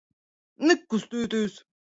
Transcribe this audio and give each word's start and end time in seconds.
Nekustēties! 0.71 1.63